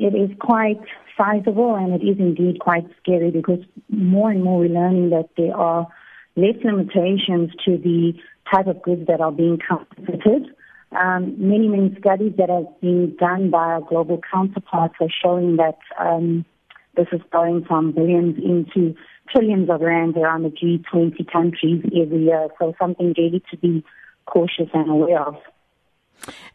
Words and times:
It 0.00 0.14
is 0.14 0.30
quite 0.40 0.80
sizable 1.16 1.74
and 1.74 1.92
it 1.92 2.04
is 2.06 2.18
indeed 2.18 2.60
quite 2.60 2.86
scary 3.02 3.30
because 3.30 3.60
more 3.88 4.30
and 4.30 4.42
more 4.42 4.60
we're 4.60 4.68
learning 4.68 5.10
that 5.10 5.28
there 5.36 5.56
are 5.56 5.88
less 6.36 6.56
limitations 6.64 7.50
to 7.64 7.76
the 7.76 8.12
type 8.52 8.66
of 8.66 8.80
goods 8.82 9.06
that 9.08 9.20
are 9.20 9.32
being 9.32 9.58
counterfeited. 9.58 10.54
Um, 10.92 11.34
many, 11.36 11.68
many 11.68 11.94
studies 11.98 12.32
that 12.38 12.48
have 12.48 12.80
been 12.80 13.14
done 13.16 13.50
by 13.50 13.58
our 13.58 13.80
global 13.80 14.20
counterparts 14.32 14.94
are 15.00 15.08
showing 15.22 15.56
that 15.56 15.78
um, 15.98 16.46
this 16.96 17.08
is 17.12 17.20
going 17.30 17.64
from 17.66 17.92
billions 17.92 18.38
into 18.38 18.94
trillions 19.30 19.68
of 19.68 19.80
rands 19.80 20.16
around 20.16 20.44
the 20.44 20.50
G20 20.50 21.30
countries 21.30 21.82
every 21.86 22.24
year. 22.24 22.48
So 22.58 22.74
something 22.80 23.14
really 23.18 23.42
to 23.50 23.56
be 23.58 23.84
cautious 24.26 24.68
and 24.72 24.90
aware 24.90 25.20
of. 25.20 25.36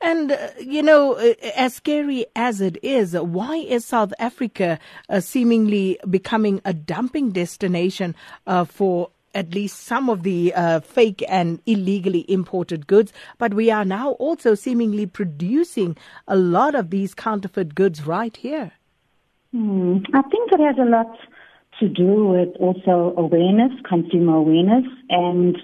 And, 0.02 0.32
uh, 0.32 0.50
you 0.60 0.84
know, 0.84 1.14
uh, 1.14 1.34
as 1.56 1.76
scary 1.76 2.26
as 2.36 2.62
it 2.62 2.78
is, 2.84 3.14
why 3.14 3.58
is 3.58 3.86
South 3.86 4.14
Africa 4.20 4.80
uh, 5.10 5.20
seemingly 5.20 6.00
becoming 6.10 6.62
a 6.66 6.74
dumping 6.74 7.32
destination 7.32 8.16
uh, 8.48 8.66
for 8.66 9.10
at 9.36 9.54
least 9.54 9.80
some 9.80 10.10
of 10.10 10.24
the 10.24 10.54
uh, 10.54 10.80
fake 10.80 11.24
and 11.28 11.60
illegally 11.66 12.30
imported 12.30 12.88
goods, 12.88 13.12
but 13.38 13.54
we 13.54 13.72
are 13.72 13.86
now 13.86 14.12
also 14.14 14.54
seemingly 14.54 15.06
producing 15.06 15.98
a 16.28 16.36
lot 16.36 16.76
of 16.76 16.92
these 16.92 17.14
counterfeit 17.16 17.74
goods 17.74 18.06
right 18.06 18.38
here. 18.38 18.74
Hmm. 19.52 19.98
I 20.14 20.22
think 20.24 20.52
it 20.52 20.60
has 20.60 20.76
a 20.80 20.90
lot 20.90 21.18
to 21.80 21.90
do 21.90 22.26
with 22.28 22.50
also 22.60 23.14
awareness, 23.18 23.72
consumer 23.88 24.36
awareness, 24.36 24.86
and 25.10 25.58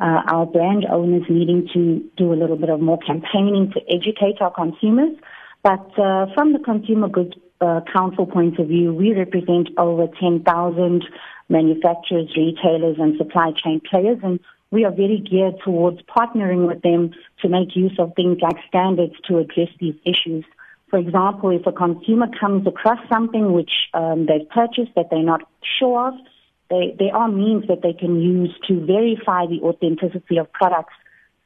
uh, 0.00 0.22
our 0.28 0.46
brand 0.46 0.84
owners 0.90 1.22
needing 1.28 1.68
to 1.72 2.04
do 2.16 2.32
a 2.32 2.36
little 2.36 2.56
bit 2.56 2.70
of 2.70 2.80
more 2.80 2.98
campaigning 2.98 3.72
to 3.72 3.80
educate 3.88 4.40
our 4.40 4.50
consumers. 4.50 5.16
But 5.62 5.86
uh, 5.98 6.26
from 6.34 6.52
the 6.52 6.58
Consumer 6.58 7.08
Goods 7.08 7.34
uh, 7.60 7.80
Council 7.92 8.26
point 8.26 8.58
of 8.58 8.68
view, 8.68 8.92
we 8.92 9.14
represent 9.14 9.68
over 9.78 10.06
10,000 10.20 11.04
manufacturers, 11.48 12.30
retailers, 12.36 12.96
and 12.98 13.16
supply 13.16 13.52
chain 13.52 13.80
players, 13.88 14.18
and 14.22 14.40
we 14.70 14.84
are 14.84 14.90
very 14.90 15.18
geared 15.18 15.54
towards 15.64 16.00
partnering 16.02 16.66
with 16.66 16.82
them 16.82 17.12
to 17.40 17.48
make 17.48 17.76
use 17.76 17.96
of 17.98 18.12
things 18.16 18.38
like 18.42 18.56
standards 18.68 19.14
to 19.28 19.38
address 19.38 19.68
these 19.78 19.94
issues. 20.04 20.44
For 20.90 20.98
example, 20.98 21.50
if 21.50 21.66
a 21.66 21.72
consumer 21.72 22.26
comes 22.38 22.66
across 22.66 22.98
something 23.08 23.52
which 23.52 23.70
um, 23.94 24.26
they've 24.26 24.48
purchased 24.48 24.94
that 24.96 25.10
they're 25.10 25.22
not 25.22 25.42
sure 25.78 26.08
of, 26.08 26.14
they, 26.98 27.10
are 27.10 27.28
means 27.28 27.66
that 27.68 27.82
they 27.82 27.92
can 27.92 28.20
use 28.20 28.54
to 28.68 28.84
verify 28.84 29.46
the 29.46 29.60
authenticity 29.62 30.38
of 30.38 30.52
products, 30.52 30.94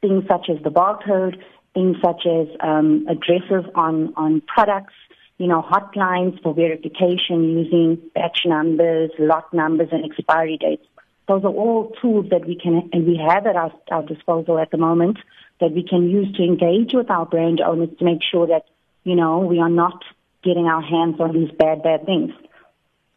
things 0.00 0.24
such 0.28 0.48
as 0.50 0.62
the 0.62 0.70
barcode, 0.70 1.36
things 1.74 1.96
such 2.04 2.26
as 2.26 2.48
um, 2.60 3.06
addresses 3.08 3.70
on, 3.74 4.12
on 4.16 4.42
products, 4.42 4.94
you 5.38 5.46
know, 5.46 5.62
hotlines 5.62 6.42
for 6.42 6.54
verification 6.54 7.44
using 7.58 7.98
batch 8.14 8.40
numbers, 8.44 9.10
lot 9.18 9.52
numbers, 9.52 9.88
and 9.92 10.04
expiry 10.04 10.58
dates. 10.58 10.84
Those 11.28 11.44
are 11.44 11.52
all 11.52 11.92
tools 12.00 12.26
that 12.30 12.46
we 12.46 12.56
can 12.56 12.88
and 12.92 13.06
we 13.06 13.20
have 13.28 13.46
at 13.46 13.54
our, 13.54 13.72
our 13.90 14.02
disposal 14.02 14.58
at 14.58 14.70
the 14.70 14.78
moment 14.78 15.18
that 15.60 15.72
we 15.72 15.86
can 15.86 16.08
use 16.08 16.34
to 16.36 16.42
engage 16.42 16.92
with 16.94 17.10
our 17.10 17.26
brand 17.26 17.60
owners 17.60 17.90
to 17.98 18.04
make 18.04 18.20
sure 18.28 18.46
that, 18.46 18.64
you 19.04 19.14
know, 19.14 19.40
we 19.40 19.60
are 19.60 19.68
not 19.68 20.02
getting 20.42 20.66
our 20.66 20.80
hands 20.80 21.20
on 21.20 21.32
these 21.34 21.50
bad, 21.58 21.82
bad 21.82 22.06
things. 22.06 22.30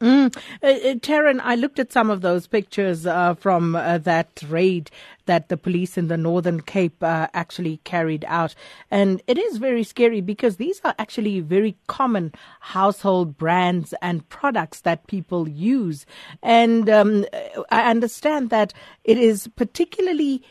Mm. 0.01 0.35
Uh, 0.63 0.67
uh, 0.67 0.95
Tarryn, 0.95 1.39
I 1.43 1.53
looked 1.53 1.77
at 1.77 1.93
some 1.93 2.09
of 2.09 2.21
those 2.21 2.47
pictures 2.47 3.05
uh, 3.05 3.35
from 3.35 3.75
uh, 3.75 3.99
that 3.99 4.43
raid 4.47 4.89
that 5.27 5.49
the 5.49 5.57
police 5.57 5.95
in 5.95 6.07
the 6.07 6.17
Northern 6.17 6.59
Cape 6.59 7.03
uh, 7.03 7.27
actually 7.35 7.77
carried 7.83 8.25
out. 8.27 8.55
And 8.89 9.21
it 9.27 9.37
is 9.37 9.57
very 9.57 9.83
scary 9.83 10.19
because 10.19 10.57
these 10.57 10.81
are 10.83 10.95
actually 10.97 11.39
very 11.41 11.77
common 11.85 12.33
household 12.61 13.37
brands 13.37 13.93
and 14.01 14.27
products 14.27 14.81
that 14.81 15.05
people 15.05 15.47
use. 15.47 16.07
And 16.41 16.89
um, 16.89 17.25
I 17.69 17.89
understand 17.91 18.49
that 18.49 18.73
it 19.03 19.19
is 19.19 19.47
particularly 19.55 20.43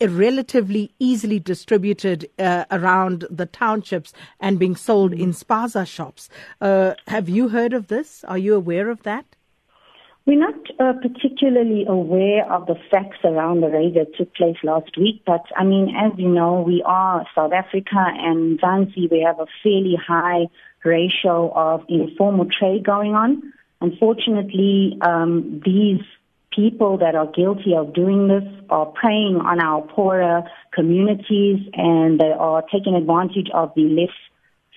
relatively 0.00 0.92
easily 0.98 1.38
distributed 1.38 2.28
uh, 2.38 2.64
around 2.70 3.26
the 3.30 3.46
townships 3.46 4.12
and 4.40 4.58
being 4.58 4.76
sold 4.76 5.12
in 5.12 5.30
spaza 5.30 5.86
shops. 5.86 6.28
Uh, 6.60 6.94
have 7.06 7.28
you 7.28 7.48
heard 7.48 7.72
of 7.72 7.88
this? 7.88 8.24
Are 8.24 8.38
you 8.38 8.54
aware 8.54 8.90
of 8.90 9.02
that? 9.04 9.24
We're 10.26 10.40
not 10.40 10.54
uh, 10.80 10.92
particularly 11.00 11.84
aware 11.86 12.50
of 12.52 12.66
the 12.66 12.74
facts 12.90 13.18
around 13.22 13.60
the 13.60 13.68
raid 13.68 13.94
that 13.94 14.16
took 14.18 14.34
place 14.34 14.56
last 14.64 14.98
week, 14.98 15.22
but 15.24 15.44
I 15.56 15.62
mean, 15.62 15.94
as 15.96 16.18
you 16.18 16.28
know, 16.28 16.64
we 16.66 16.82
are 16.84 17.24
South 17.32 17.52
Africa 17.52 17.94
and 17.94 18.58
Mzansi. 18.58 19.08
We 19.08 19.22
have 19.24 19.38
a 19.38 19.46
fairly 19.62 19.96
high 19.96 20.46
ratio 20.84 21.52
of 21.54 21.84
informal 21.88 22.46
trade 22.46 22.84
going 22.84 23.14
on. 23.14 23.52
Unfortunately, 23.80 24.98
um, 25.00 25.62
these 25.64 26.00
people 26.56 26.96
that 26.98 27.14
are 27.14 27.26
guilty 27.26 27.74
of 27.76 27.92
doing 27.92 28.28
this 28.28 28.42
are 28.70 28.86
preying 28.86 29.36
on 29.44 29.60
our 29.60 29.82
poorer 29.82 30.42
communities 30.72 31.58
and 31.74 32.18
they 32.18 32.32
are 32.32 32.62
taking 32.72 32.94
advantage 32.94 33.48
of 33.52 33.70
the 33.76 33.82
less 33.82 34.14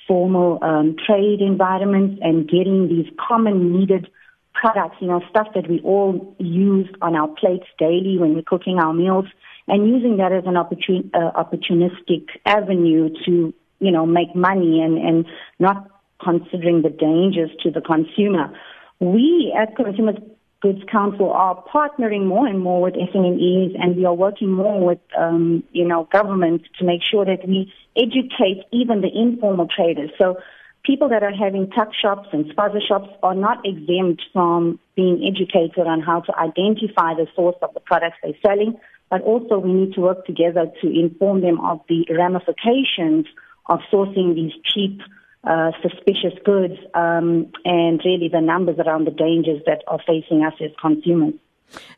formal 0.08 0.60
um, 0.62 0.96
trade 1.08 1.40
environments 1.40 2.20
and 2.22 2.50
getting 2.50 2.90
these 2.90 3.06
common 3.18 3.72
needed 3.80 4.10
products, 4.54 4.98
you 5.00 5.08
know, 5.08 5.22
stuff 5.30 5.48
that 5.56 5.70
we 5.70 5.80
all 5.82 6.36
use 6.38 6.90
on 7.02 7.16
our 7.16 7.28
plates 7.28 7.66
daily 7.78 8.18
when 8.20 8.36
we're 8.36 8.42
cooking 8.42 8.78
our 8.78 8.94
meals 8.94 9.26
and 9.68 9.88
using 9.88 10.18
that 10.18 10.34
as 10.34 10.44
an 10.46 10.56
opportun- 10.56 11.10
uh, 11.14 11.32
opportunistic 11.42 12.26
avenue 12.46 13.10
to, 13.26 13.54
you 13.80 13.92
know, 13.92 14.06
make 14.06 14.36
money 14.36 14.82
and, 14.82 14.98
and 14.98 15.26
not 15.60 15.88
considering 16.22 16.82
the 16.82 16.90
dangers 16.90 17.52
to 17.64 17.72
the 17.72 17.80
consumer. 17.80 18.54
We 19.00 19.56
at 19.58 19.78
Consumers 19.78 20.18
Goods 20.62 20.82
Council 20.92 21.32
are 21.32 21.64
partnering 21.74 22.26
more 22.26 22.46
and 22.46 22.60
more 22.60 22.82
with 22.82 22.94
SMEs, 22.96 23.76
and 23.82 23.96
we 23.96 24.04
are 24.04 24.14
working 24.14 24.52
more 24.52 24.86
with, 24.86 25.00
um, 25.18 25.64
you 25.72 25.88
know, 25.88 26.08
government 26.12 26.64
to 26.80 26.86
make 26.86 27.02
sure 27.02 27.24
that 27.24 27.48
we 27.48 27.72
educate 27.96 28.66
even 28.72 29.00
the 29.00 29.10
informal 29.14 29.68
traders. 29.74 30.12
So 30.18 30.38
people 30.84 31.08
that 31.10 31.24
are 31.24 31.32
having 31.32 31.70
tuck 31.72 31.90
shops 31.94 32.28
and 32.34 32.46
spaza 32.46 32.86
shops 32.86 33.10
are 33.24 33.36
not 33.36 33.66
exempt 33.66 34.22
from 34.34 34.80
being 34.96 35.24
educated 35.26 35.88
on 35.88 36.02
how 36.02 36.22
to 36.22 36.38
identify 36.38 37.14
the 37.14 37.28
source 37.36 37.56
of 37.62 37.74
the 37.74 37.80
products 37.80 38.18
they're 38.22 38.34
selling, 38.46 38.78
but 39.10 39.22
also 39.22 39.60
we 39.60 39.72
need 39.72 39.94
to 39.94 40.02
work 40.02 40.26
together 40.26 40.66
to 40.82 40.88
inform 40.88 41.40
them 41.40 41.62
of 41.62 41.80
the 41.88 42.06
ramifications 42.10 43.26
of 43.68 43.80
sourcing 43.92 44.36
these 44.36 44.52
cheap 44.66 45.00
uh, 45.44 45.72
suspicious 45.82 46.38
goods 46.44 46.76
um, 46.94 47.52
and 47.66 48.02
really 48.04 48.30
the 48.32 48.42
numbers 48.42 48.78
around 48.80 49.06
the 49.06 49.12
dangers 49.12 49.62
that 49.66 49.84
are 49.88 50.00
facing 50.06 50.44
us 50.44 50.54
as 50.62 50.72
consumers. 50.82 51.34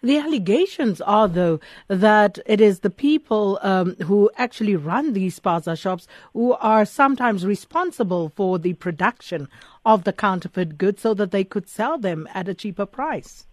The 0.01 0.17
allegations 0.17 0.99
are, 1.01 1.27
though, 1.27 1.59
that 1.87 2.39
it 2.45 2.59
is 2.59 2.79
the 2.79 2.89
people 2.89 3.57
um, 3.61 3.95
who 3.95 4.29
actually 4.37 4.75
run 4.75 5.13
these 5.13 5.39
spaza 5.39 5.79
shops 5.79 6.07
who 6.33 6.53
are 6.53 6.85
sometimes 6.85 7.45
responsible 7.45 8.29
for 8.35 8.59
the 8.59 8.73
production 8.73 9.47
of 9.85 10.03
the 10.03 10.13
counterfeit 10.13 10.77
goods 10.77 11.01
so 11.01 11.13
that 11.13 11.31
they 11.31 11.43
could 11.43 11.69
sell 11.69 11.97
them 11.97 12.27
at 12.33 12.49
a 12.49 12.53
cheaper 12.53 12.85
price. 12.85 13.47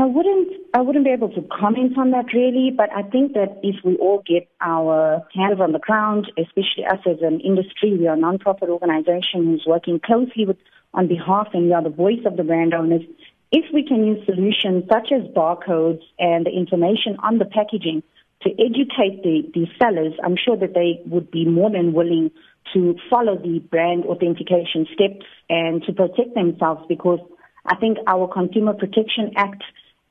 I 0.00 0.04
wouldn't 0.04 0.48
I 0.74 0.80
wouldn't 0.80 1.04
be 1.04 1.10
able 1.10 1.30
to 1.30 1.42
comment 1.42 1.98
on 1.98 2.12
that 2.12 2.32
really, 2.32 2.70
but 2.70 2.88
I 2.94 3.02
think 3.02 3.32
that 3.32 3.58
if 3.64 3.84
we 3.84 3.96
all 3.96 4.22
get 4.24 4.48
our 4.60 5.26
hands 5.34 5.60
on 5.60 5.72
the 5.72 5.80
ground, 5.80 6.30
especially 6.38 6.86
us 6.86 7.00
as 7.04 7.16
an 7.20 7.40
industry, 7.40 7.96
we 7.98 8.06
are 8.06 8.14
a 8.14 8.16
non-profit 8.16 8.68
organization 8.68 9.46
who's 9.46 9.64
working 9.66 9.98
closely 9.98 10.46
with 10.46 10.56
on 10.94 11.08
behalf 11.08 11.48
and 11.52 11.64
we 11.66 11.72
are 11.72 11.82
the 11.82 11.90
voice 11.90 12.22
of 12.26 12.36
the 12.36 12.44
brand 12.44 12.74
owners. 12.74 13.02
If 13.50 13.64
we 13.74 13.82
can 13.84 14.06
use 14.06 14.24
solutions 14.24 14.84
such 14.88 15.10
as 15.10 15.26
barcodes 15.34 16.02
and 16.20 16.46
the 16.46 16.50
information 16.50 17.16
on 17.24 17.38
the 17.38 17.44
packaging 17.44 18.04
to 18.42 18.50
educate 18.52 19.24
the, 19.24 19.50
the 19.52 19.66
sellers, 19.82 20.12
I'm 20.22 20.36
sure 20.36 20.56
that 20.58 20.74
they 20.74 21.02
would 21.06 21.28
be 21.32 21.44
more 21.44 21.70
than 21.70 21.92
willing 21.92 22.30
to 22.72 22.94
follow 23.10 23.36
the 23.36 23.58
brand 23.58 24.04
authentication 24.04 24.86
steps 24.94 25.26
and 25.50 25.82
to 25.84 25.92
protect 25.92 26.34
themselves 26.34 26.84
because 26.88 27.18
I 27.66 27.74
think 27.76 27.98
our 28.06 28.28
Consumer 28.28 28.74
Protection 28.74 29.32
Act 29.34 29.64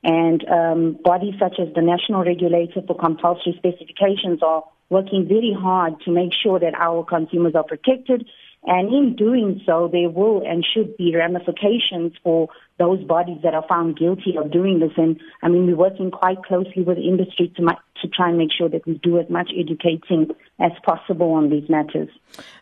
and 0.04 0.44
um, 0.48 0.98
bodies 1.02 1.34
such 1.38 1.58
as 1.58 1.74
the 1.74 1.82
National 1.82 2.24
Regulator 2.24 2.82
for 2.86 2.96
Compulsory 2.96 3.54
Specifications 3.58 4.40
are 4.42 4.64
working 4.90 5.26
very 5.28 5.54
hard 5.58 6.00
to 6.04 6.10
make 6.10 6.30
sure 6.42 6.58
that 6.58 6.74
our 6.74 7.04
consumers 7.04 7.54
are 7.54 7.64
protected. 7.64 8.26
And 8.64 8.92
in 8.92 9.16
doing 9.16 9.60
so, 9.64 9.88
there 9.90 10.10
will 10.10 10.42
and 10.44 10.66
should 10.74 10.96
be 10.96 11.14
ramifications 11.14 12.12
for 12.22 12.48
those 12.78 13.02
bodies 13.04 13.38
that 13.42 13.54
are 13.54 13.64
found 13.68 13.96
guilty 13.96 14.36
of 14.36 14.50
doing 14.50 14.80
this. 14.80 14.90
And 14.96 15.20
I 15.42 15.48
mean, 15.48 15.66
we're 15.66 15.76
working 15.76 16.10
quite 16.10 16.42
closely 16.42 16.82
with 16.82 16.98
industry 16.98 17.52
to, 17.56 17.62
to 17.62 18.08
try 18.08 18.28
and 18.28 18.38
make 18.38 18.50
sure 18.56 18.68
that 18.68 18.86
we 18.86 18.94
do 19.02 19.18
as 19.18 19.28
much 19.30 19.50
educating 19.56 20.30
as 20.60 20.72
possible 20.84 21.32
on 21.32 21.50
these 21.50 21.68
matters. 21.68 22.08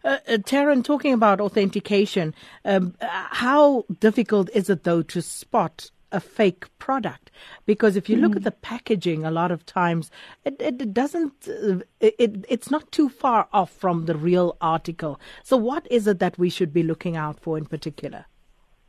Uh, 0.05 0.19
uh, 0.29 0.33
Tarryn, 0.38 0.85
talking 0.85 1.12
about 1.12 1.41
authentication, 1.41 2.35
um, 2.65 2.94
how 3.00 3.85
difficult 4.00 4.50
is 4.55 4.69
it 4.69 4.85
though 4.85 5.03
to 5.03 5.23
spot 5.23 5.91
a 6.12 6.20
fake 6.20 6.67
product 6.79 7.31
because 7.64 7.97
if 7.97 8.08
you 8.08 8.17
look 8.17 8.32
mm. 8.32 8.37
at 8.37 8.44
the 8.44 8.50
packaging 8.50 9.25
a 9.25 9.31
lot 9.31 9.50
of 9.50 9.67
times 9.67 10.11
it, 10.44 10.56
it 10.61 10.94
doesn't 10.94 11.49
uh, 11.49 11.79
it, 12.00 12.44
it's 12.49 12.70
not 12.70 12.91
too 12.93 13.08
far 13.08 13.49
off 13.53 13.70
from 13.70 14.06
the 14.06 14.17
real 14.17 14.56
article 14.61 15.20
so 15.43 15.56
what 15.56 15.87
is 15.91 16.06
it 16.06 16.19
that 16.19 16.38
we 16.38 16.49
should 16.49 16.73
be 16.73 16.82
looking 16.82 17.17
out 17.17 17.41
for 17.41 17.58
in 17.58 17.67
particular 17.67 18.26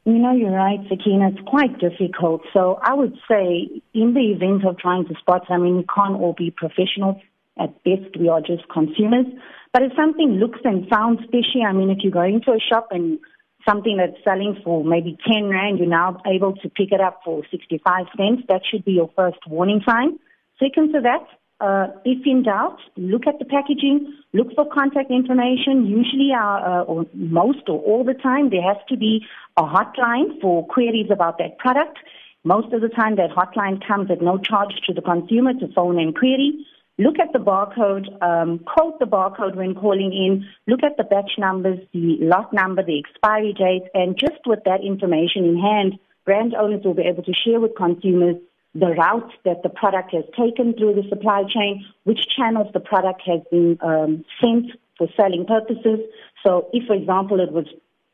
you 0.06 0.20
know, 0.20 0.32
you're 0.32 0.52
right, 0.52 0.80
Sakina. 0.88 1.32
It's 1.32 1.50
quite 1.50 1.80
difficult. 1.80 2.42
So 2.54 2.80
I 2.82 2.94
would 2.94 3.18
say, 3.30 3.68
in 3.94 4.14
the 4.14 4.32
event 4.32 4.66
of 4.66 4.78
trying 4.78 5.06
to 5.08 5.14
spot, 5.16 5.42
I 5.50 5.58
mean, 5.58 5.76
we 5.76 5.86
can't 5.94 6.16
all 6.16 6.32
be 6.32 6.50
professionals. 6.50 7.18
At 7.60 7.84
best, 7.84 8.18
we 8.18 8.30
are 8.30 8.40
just 8.40 8.70
consumers. 8.70 9.26
But 9.74 9.84
if 9.84 9.92
something 9.98 10.40
looks 10.40 10.60
and 10.64 10.88
sounds 10.90 11.20
fishy, 11.30 11.62
I 11.68 11.74
mean, 11.74 11.90
if 11.90 11.98
you 12.04 12.10
go 12.10 12.22
into 12.22 12.52
a 12.52 12.60
shop 12.72 12.88
and 12.92 13.20
something 13.68 13.98
that's 13.98 14.24
selling 14.24 14.60
for 14.64 14.84
maybe 14.84 15.18
10 15.32 15.50
Rand, 15.50 15.80
you're 15.80 15.88
now 15.88 16.22
able 16.26 16.56
to 16.58 16.70
pick 16.70 16.92
it 16.92 17.02
up 17.02 17.22
for 17.26 17.44
65 17.52 18.06
cents, 18.16 18.44
that 18.48 18.62
should 18.70 18.86
be 18.86 18.94
your 18.94 19.10
first 19.16 19.40
warning 19.48 19.82
sign. 19.88 20.20
Second 20.60 20.94
to 20.94 21.02
that, 21.02 21.28
uh, 21.60 21.88
if 22.06 22.26
in 22.26 22.44
doubt, 22.44 22.78
look 22.98 23.26
at 23.28 23.40
the 23.40 23.46
packaging, 23.46 24.14
look 24.34 24.54
for 24.56 24.66
contact 24.72 25.10
information. 25.10 25.86
Usually, 25.88 26.30
uh, 26.32 26.82
or 26.84 27.06
most 27.14 27.68
or 27.68 27.80
all 27.80 28.04
the 28.04 28.14
time, 28.14 28.52
there 28.52 28.62
has 28.62 28.78
to 28.90 28.98
be 28.98 29.26
a 29.58 29.64
hotline 29.64 30.40
for 30.40 30.66
queries 30.68 31.10
about 31.12 31.40
that 31.40 31.58
product. 31.58 31.98
Most 32.44 32.72
of 32.74 32.82
the 32.82 32.90
time, 32.90 33.16
that 33.16 33.32
hotline 33.32 33.86
comes 33.86 34.12
at 34.12 34.22
no 34.22 34.38
charge 34.38 34.74
to 34.86 34.94
the 34.94 35.02
consumer 35.02 35.54
to 35.56 35.68
phone 35.74 36.00
and 36.00 36.16
query. 36.16 36.66
Look 37.00 37.20
at 37.20 37.32
the 37.32 37.40
barcode, 37.40 38.08
um, 38.24 38.60
quote 38.60 38.98
the 39.00 39.06
barcode 39.06 39.56
when 39.56 39.76
calling 39.76 40.12
in, 40.12 40.48
look 40.66 40.80
at 40.84 40.98
the 40.98 41.04
batch 41.04 41.32
numbers, 41.38 41.80
the 41.94 42.18
lot 42.22 42.52
number, 42.52 42.84
the 42.84 42.98
expiry 42.98 43.54
date, 43.54 43.84
and 43.94 44.18
just 44.18 44.42
with 44.48 44.60
that 44.66 44.84
information 44.84 45.46
in 45.46 45.60
hand, 45.60 46.00
brand 46.26 46.56
owners 46.56 46.82
will 46.84 46.96
be 46.96 47.04
able 47.04 47.22
to 47.24 47.34
share 47.34 47.60
with 47.60 47.76
consumers 47.78 48.38
the 48.74 48.88
route 48.88 49.32
that 49.46 49.62
the 49.62 49.70
product 49.70 50.12
has 50.14 50.24
taken 50.38 50.74
through 50.74 50.96
the 50.96 51.08
supply 51.08 51.44
chain, 51.44 51.86
which 52.04 52.20
channels 52.36 52.68
the 52.74 52.80
product 52.80 53.22
has 53.26 53.42
been 53.52 53.78
um, 53.82 54.26
sent 54.42 54.72
for 54.98 55.08
selling 55.16 55.46
purposes. 55.46 56.00
So 56.44 56.68
if, 56.74 56.88
for 56.88 56.96
example, 56.96 57.40
it 57.40 57.52
was 57.52 57.66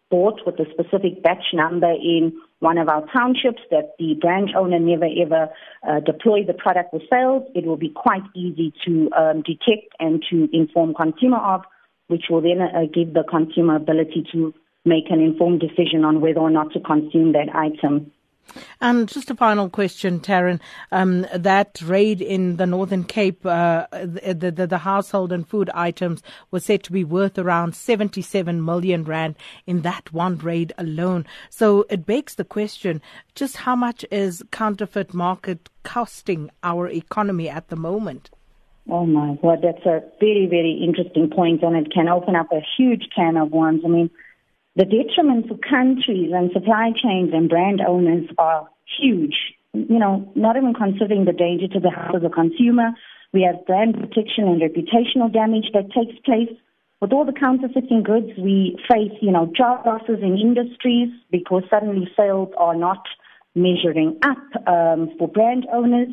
bought 0.10 0.42
with 0.46 0.60
a 0.60 0.66
specific 0.72 1.24
batch 1.24 1.54
number 1.54 1.92
in 1.92 2.34
one 2.64 2.78
of 2.78 2.88
our 2.88 3.06
townships 3.12 3.62
that 3.70 3.92
the 4.00 4.16
branch 4.22 4.52
owner 4.58 4.80
never 4.80 5.10
ever 5.22 5.50
uh, 5.88 6.00
deployed 6.00 6.48
the 6.48 6.54
product 6.54 6.92
for 6.92 7.02
sales, 7.12 7.44
it 7.54 7.66
will 7.66 7.78
be 7.78 7.90
quite 7.90 8.24
easy 8.34 8.74
to 8.86 9.12
um, 9.12 9.44
detect 9.44 9.92
and 10.00 10.24
to 10.30 10.48
inform 10.54 10.94
consumer 10.94 11.40
of, 11.40 11.62
which 12.08 12.24
will 12.30 12.42
then 12.42 12.62
uh, 12.62 12.86
give 12.94 13.14
the 13.14 13.24
consumer 13.30 13.76
ability 13.76 14.26
to 14.32 14.54
make 14.86 15.12
an 15.12 15.20
informed 15.20 15.60
decision 15.60 16.06
on 16.06 16.22
whether 16.22 16.40
or 16.40 16.50
not 16.50 16.72
to 16.72 16.80
consume 16.80 17.34
that 17.34 17.54
item. 17.54 18.12
And 18.82 19.08
just 19.08 19.32
a 19.32 19.36
final 19.36 19.70
question, 19.70 20.20
Tarryn. 20.20 20.60
Um, 20.92 21.26
that 21.34 21.82
raid 21.82 22.22
in 22.22 22.58
the 22.58 22.66
Northern 22.66 23.04
Cape, 23.04 23.46
uh, 23.46 23.88
the, 23.92 24.52
the, 24.56 24.68
the, 24.68 24.78
household 24.80 25.32
and 25.32 25.48
food 25.48 25.70
items 25.74 26.22
was 26.52 26.66
said 26.66 26.84
to 26.84 26.92
be 26.92 27.04
worth 27.04 27.40
around 27.40 27.76
77 27.76 28.64
million 28.64 29.04
rand 29.04 29.36
in 29.66 29.82
that 29.82 30.12
one 30.14 30.38
raid 30.38 30.74
alone. 30.78 31.26
So 31.50 31.86
it 31.90 32.06
begs 32.06 32.36
the 32.36 32.44
question, 32.44 33.02
just 33.36 33.58
how 33.58 33.76
much 33.76 34.06
is 34.12 34.44
counterfeit 34.52 35.14
market 35.14 35.70
costing 35.84 36.50
our 36.64 36.90
economy 36.90 37.50
at 37.50 37.70
the 37.70 37.76
moment? 37.76 38.30
Oh 38.90 39.06
my 39.06 39.38
God, 39.42 39.60
that's 39.64 39.86
a 39.86 40.04
very, 40.20 40.46
very 40.50 40.82
interesting 40.84 41.30
point 41.30 41.64
and 41.64 41.76
it 41.76 41.94
can 41.94 42.10
open 42.10 42.36
up 42.36 42.52
a 42.52 42.62
huge 42.78 43.08
can 43.16 43.38
of 43.38 43.52
worms. 43.52 43.82
I 43.86 43.88
mean, 43.88 44.10
the 44.76 44.86
detriment 44.86 45.48
to 45.48 45.60
countries 45.70 46.32
and 46.34 46.52
supply 46.52 46.92
chains 46.92 47.32
and 47.34 47.48
brand 47.48 47.80
owners 47.82 48.26
are 48.38 48.68
huge. 48.98 49.36
You 49.74 50.00
know, 50.00 50.32
not 50.36 50.58
even 50.58 50.74
considering 50.74 51.26
the 51.26 51.34
danger 51.34 51.68
to 51.68 51.80
the 51.80 51.90
health 51.90 52.16
of 52.16 52.22
the 52.22 52.30
consumer. 52.30 52.92
We 53.34 53.42
have 53.44 53.66
brand 53.66 53.96
protection 53.96 54.48
and 54.48 54.62
reputational 54.62 55.32
damage 55.32 55.66
that 55.74 55.92
takes 55.92 56.20
place. 56.26 56.50
With 57.02 57.12
all 57.12 57.26
the 57.26 57.34
counterfeiting 57.34 58.04
goods, 58.04 58.30
we 58.38 58.78
face, 58.90 59.12
you 59.22 59.32
know, 59.32 59.52
job 59.56 59.86
losses 59.86 60.20
in 60.22 60.38
industries 60.38 61.10
because 61.32 61.64
suddenly 61.70 62.08
sales 62.16 62.50
are 62.58 62.76
not 62.76 63.04
measuring 63.56 64.18
up 64.24 64.68
um, 64.68 65.12
for 65.18 65.28
brand 65.28 65.68
owners. 65.72 66.10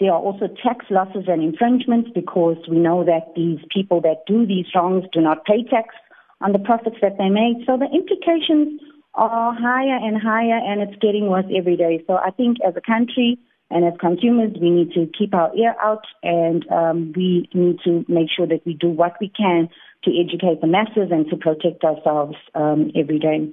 There 0.00 0.12
are 0.12 0.18
also 0.18 0.48
tax 0.62 0.86
losses 0.90 1.24
and 1.28 1.42
infringements 1.42 2.10
because 2.14 2.56
we 2.68 2.78
know 2.78 3.04
that 3.04 3.34
these 3.36 3.58
people 3.72 4.00
that 4.02 4.26
do 4.26 4.46
these 4.46 4.66
wrongs 4.74 5.04
do 5.12 5.20
not 5.20 5.44
pay 5.44 5.64
tax 5.64 5.94
on 6.42 6.52
the 6.52 6.58
profits 6.58 6.96
that 7.02 7.18
they 7.18 7.28
made. 7.28 7.64
So 7.66 7.76
the 7.76 7.88
implications 7.92 8.80
are 9.14 9.54
higher 9.54 9.96
and 9.96 10.20
higher, 10.20 10.58
and 10.58 10.80
it's 10.80 10.98
getting 11.00 11.28
worse 11.28 11.46
every 11.54 11.76
day. 11.76 12.02
So 12.06 12.14
I 12.14 12.30
think 12.30 12.58
as 12.66 12.74
a 12.76 12.80
country 12.80 13.38
and 13.70 13.84
as 13.84 13.94
consumers, 14.00 14.52
we 14.60 14.70
need 14.70 14.92
to 14.92 15.08
keep 15.18 15.34
our 15.34 15.54
ear 15.56 15.74
out, 15.80 16.04
and 16.22 16.70
um, 16.70 17.12
we 17.16 17.48
need 17.54 17.78
to 17.84 18.04
make 18.08 18.28
sure 18.34 18.46
that 18.46 18.60
we 18.66 18.74
do 18.74 18.88
what 18.88 19.14
we 19.20 19.28
can 19.28 19.68
to 20.04 20.10
educate 20.10 20.60
the 20.60 20.66
masses 20.66 21.10
and 21.10 21.28
to 21.30 21.36
protect 21.36 21.84
ourselves 21.84 22.36
um, 22.54 22.90
every 22.96 23.18
day. 23.18 23.48